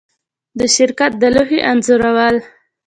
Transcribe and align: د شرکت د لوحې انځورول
د 0.59 0.61
شرکت 0.75 1.11
د 1.21 1.23
لوحې 1.35 1.59
انځورول 1.71 2.35